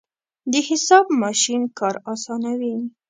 د 0.51 0.53
حساب 0.67 1.05
ماشین 1.21 1.61
کار 1.79 1.95
اسانوي. 2.13 2.75